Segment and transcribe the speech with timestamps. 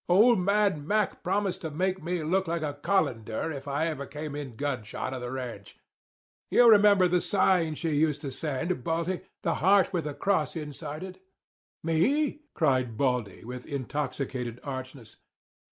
[0.09, 4.35] Old man Mac promised to make me look like a colander if I ever come
[4.35, 5.77] in gun shot of the ranch.
[6.49, 11.09] You remember the sign she used to send, Baldy—the heart with a cross inside of
[11.17, 11.21] it?"
[11.83, 15.17] "Me?" cried Baldy, with intoxicated archness.